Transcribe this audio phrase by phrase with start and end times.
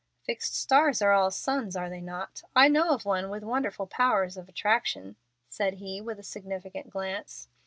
[0.23, 2.41] "Fixed stars are all suns, are they not?
[2.55, 5.15] I know of one with wonderful powers of attraction,"
[5.47, 7.49] said he, with a significant glance.